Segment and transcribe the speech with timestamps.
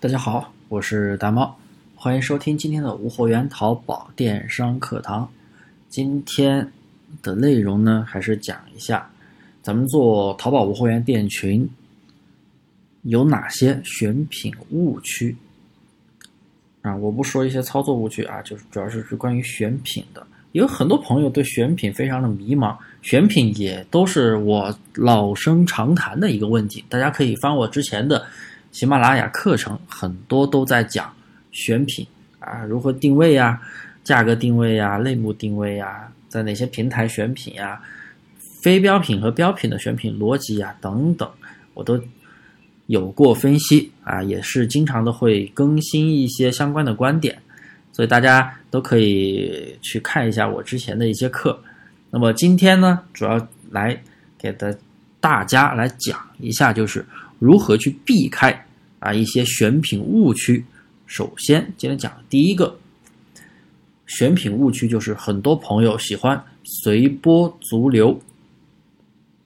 [0.00, 1.54] 大家好，我是大猫，
[1.94, 5.30] 欢迎收听今天的无货源淘宝电商课堂。
[5.90, 6.72] 今天
[7.22, 9.10] 的内容呢，还是讲一下
[9.60, 11.68] 咱们做淘宝无货源店群
[13.02, 15.36] 有哪些选品误区
[16.80, 16.96] 啊？
[16.96, 20.26] 我不说一些操作误区啊，就是主要是是关于选品的。
[20.52, 26.82] 有很多朋友对选品非常的迷茫，选品也都是我老生常谈的一个问题。
[26.88, 28.26] 大家可以翻我之前的
[28.72, 31.12] 喜马拉雅课程，很多都在讲
[31.50, 32.06] 选品
[32.38, 33.60] 啊，如何定位呀，
[34.04, 37.80] 价格定位呀，类目定位呀，在哪些平台选品呀，
[38.38, 41.28] 非标品和标品的选品逻辑呀等等，
[41.74, 42.00] 我都
[42.86, 47.36] 有过分析啊，也是经常的会更新一些相关的观点。
[47.92, 51.60] 所以大家都可以去看一下我之前的一些课。
[52.08, 54.00] 那么今天呢，主要来
[54.38, 54.78] 给的
[55.18, 57.04] 大家来讲一下，就是
[57.40, 58.64] 如何去避开
[59.00, 60.64] 啊一些选品误区。
[61.06, 62.78] 首先，今天讲第一个
[64.06, 68.20] 选品误区，就是很多朋友喜欢随波逐流。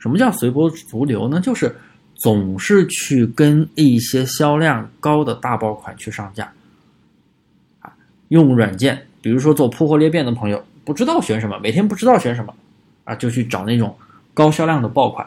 [0.00, 1.40] 什么叫随波逐流呢？
[1.40, 1.76] 就是
[2.16, 6.52] 总是去跟一些销量高的大爆款去上架。
[7.78, 7.92] 啊
[8.28, 12.52] 用软件，比如说做铺货裂变的朋友，不知道选什么，每天不知道选什么，
[13.04, 13.96] 啊，就去找那种
[14.34, 15.24] 高销量的爆款，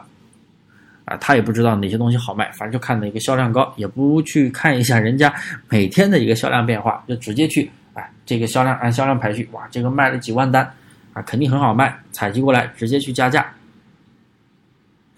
[1.06, 5.32] 啊，他也不知道哪些东西好卖，反正就看哪个销量高，也不去看一下人家
[5.70, 10.70] 每天的一个销量变化，就直接去，哎，这个销量按销量排序，哇，这个卖了几万单，
[11.14, 13.50] 啊，肯定很好卖，采集过来直接去加价，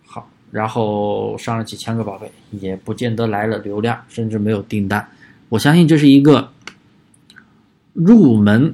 [0.06, 5.04] 好，然后上了几千个宝贝，也不见得来了流量，甚至没有订单，
[5.48, 6.50] 我相信这是一个。
[7.94, 8.72] 入门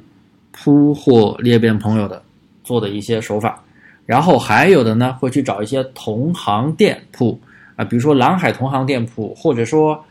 [0.51, 2.21] 铺货裂变朋友的
[2.63, 3.63] 做的一些手法，
[4.05, 7.39] 然后还有的呢会去找一些同行店铺
[7.75, 10.05] 啊，比如说蓝海同行店铺，或者说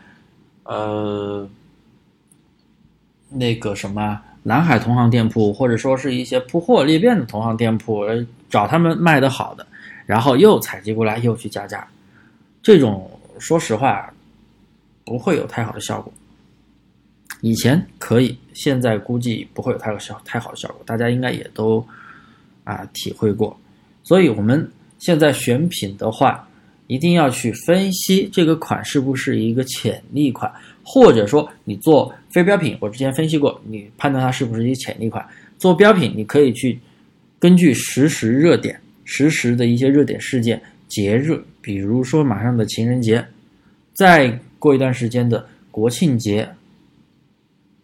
[0.63, 1.47] 呃
[3.29, 8.03] 那个什么蓝海同行店铺，或者说是一些铺货裂变的同行店铺，
[8.49, 9.65] 找他们卖的好的，
[10.05, 11.87] 然后又采集过来又去加价，
[12.61, 13.09] 这种
[13.39, 14.13] 说实话
[15.03, 16.11] 不会有太好的效果。
[17.41, 21.85] 以前可以，现在估计不会有太有效太好的效果，大家应该也都
[22.63, 23.57] 啊体会过。
[24.05, 26.47] 所以我们现在选品的话，
[26.87, 30.49] 一定要去分析这个款是不是一个潜力款，
[30.83, 35.27] 或者说你做非标品，我之前分析过，你判断它是不是一个潜力款。
[35.57, 36.79] 做标品，你可以去
[37.39, 43.25] 根据实时热点、实时的一些热点事件、节日，比如说马上的情人节，
[43.93, 46.47] 再过一段时间的国庆节。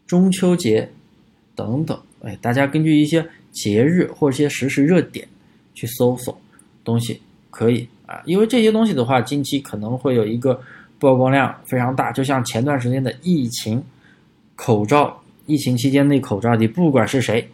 [0.05, 0.87] 中秋节
[1.55, 5.25] 等等，哎，大家根据一些节日或者一些实时热点
[5.73, 6.39] 去搜索
[6.83, 10.59] 东西，可以啊，因为这些东西的话，近期可能会有一个
[10.99, 13.83] 曝光量非常大，就像前段时间的疫情
[14.55, 17.47] 口罩，疫情期间那口罩，你不管是谁，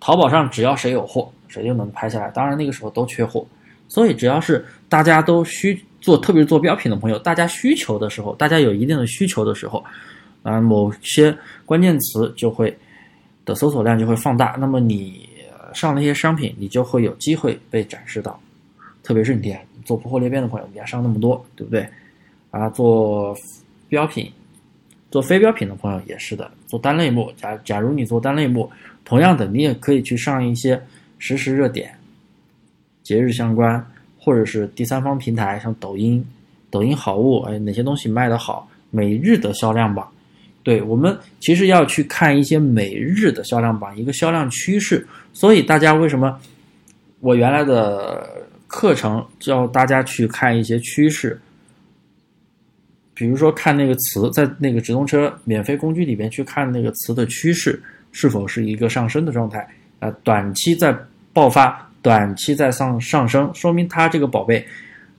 [0.00, 2.30] 淘宝上只要谁有货，谁就能拍下来。
[2.30, 3.46] 当然那个时候都缺货，
[3.88, 9.84] 所以只要是大家都需做，特别是做标品的朋友，大家需求的时候，大家有一定的需求的时候。
[10.42, 11.34] 啊，某些
[11.64, 12.76] 关键词就会
[13.46, 15.26] 的搜索量就会放大，那么你
[15.74, 18.40] 上那些商品，你就会有机会被展示到。
[19.02, 19.54] 特别是你
[19.84, 21.86] 做铺货裂变的朋友，你要上那么多，对不对？
[22.50, 23.36] 啊，做
[23.88, 24.32] 标品、
[25.10, 26.50] 做非标品的朋友也是的。
[26.66, 28.70] 做单类目，假假如你做单类目，
[29.04, 30.80] 同样的，你也可以去上一些
[31.18, 31.92] 实时热点、
[33.02, 33.84] 节日相关，
[34.18, 36.24] 或者是第三方平台，像抖音、
[36.70, 38.68] 抖音好物，哎，哪些东西卖得好？
[38.90, 40.08] 每日的销量榜。
[40.64, 45.06] 对我们其实要去看一些每日的销量榜，一个销量趋势。
[45.34, 46.40] 所以大家为什么
[47.20, 48.26] 我原来的
[48.66, 51.38] 课程教大家去看一些趋势？
[53.12, 59.68] 比如说看那个词，在那个直通车免费工具里边去看那个词的趋势是否是一个上升的状态
[60.00, 60.10] 啊？
[60.22, 60.96] 短期在
[61.34, 64.66] 爆发，短期在上上升，说明它这个宝贝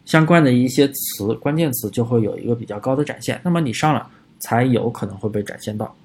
[0.06, 3.40] 相关的一些词关键词就会有一个比较高的展现。
[3.44, 4.10] 那么你上了。
[4.46, 5.96] 才有可能会被展现到，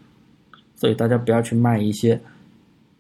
[0.75, 2.19] 所以大家不要去卖一些，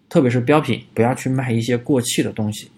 [0.07, 2.71] 特别是标品，不要去卖一些过气的东西，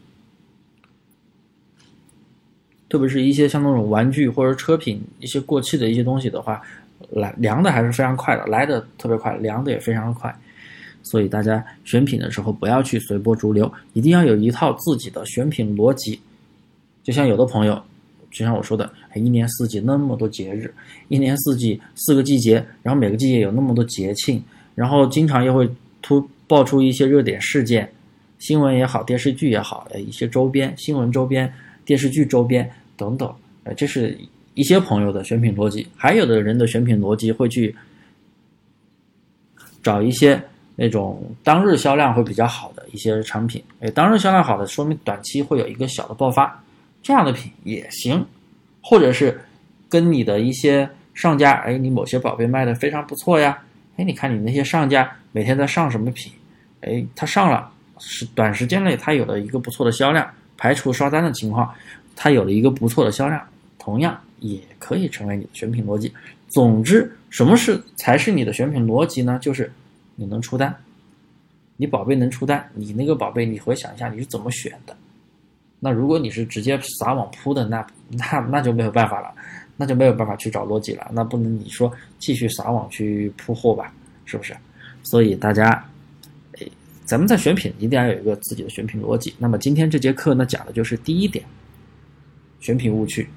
[2.89, 6.63] 特别是一些像那种玩具或者车品一些过气的一些东西的话，
[7.11, 10.33] 来凉的还是非常快的，来的特别快，凉的也非常快，
[11.03, 16.21] 所以大家选品的时候不要去随波逐流，一定要有一套自己的选品逻辑，
[17.03, 17.83] 就像有的朋友。
[18.33, 20.73] 就像我说的，一年四季那么多节日，
[21.09, 24.43] 一年四季四个季节，然后每个季节有那么多节庆，
[24.75, 25.69] 然后经常又会
[26.01, 27.89] 突爆出一些热点事件，
[28.39, 31.53] 新闻也好，电视剧也好，呃，一些周边新闻周边、
[31.85, 33.33] 电视剧周边等等，
[33.65, 34.19] 呃，这是
[34.55, 37.75] 一些朋友的选品逻辑，还有的人的选品逻辑会去
[39.83, 40.43] 找一些
[40.75, 46.63] 那种当日销量会比较好的一些产品，哎，当日销量好的，说明短期会有一个小的爆发，
[47.03, 48.25] 这样的品也行，
[48.81, 49.41] 或者是
[49.89, 53.59] 跟你的一些上家，哎，你某些宝贝卖的非常不错呀，
[53.97, 56.33] 哎，你看你那些上家每天在上什么品，
[56.81, 61.75] 哎，他上了，是短时间内他有了一个不错的销量，排除刷单的情况，
[62.15, 63.45] 他有了一个不错的销量，
[63.79, 66.13] 同样也可以成为你的选品逻辑。
[66.49, 69.39] 总之，什么是才是你的选品逻辑呢？
[69.41, 69.73] 就是
[70.15, 70.75] 你能出单，
[71.77, 74.97] 你宝贝能出单，你那个宝贝，你回想一下你是怎么选的。
[75.85, 79.35] 那如果你是直接撒网铺的，那那那就没有办法了，
[79.77, 81.11] 那就没有办法去找逻辑了。
[81.13, 83.93] 那不能你说继续撒网去铺货吧，
[84.25, 84.57] 是不是？
[85.03, 85.85] 所以大家，
[86.61, 86.67] 哎，
[87.05, 89.35] 咱们在选品一定要有一个自己的选品逻辑。
[89.39, 91.45] 那么今天这节课呢，讲的就是第一点，
[92.61, 93.29] 选品误区。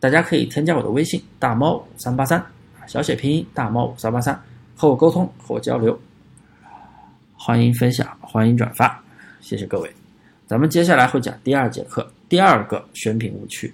[0.00, 2.44] 大家可以添加我的微信大猫五三八三
[2.88, 4.38] 小写拼音大猫五三八三
[4.76, 5.96] 和我沟通和我交流，
[7.32, 9.00] 欢迎分享，欢迎转发，
[9.40, 10.03] 谢谢各位。
[10.46, 13.72] 咱们接下来会讲第二节课，第二个选品误区。